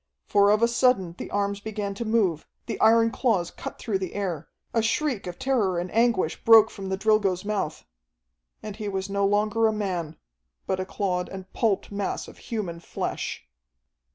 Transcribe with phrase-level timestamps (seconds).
[0.25, 4.15] For of a sudden the arms began to move, the iron claws cut through the
[4.15, 7.85] air a shriek of terror and anguish broke from the Drilgo's mouth...
[8.63, 10.17] and he was no longer a man,
[10.65, 13.47] but a clawed and pulped mass of human flesh!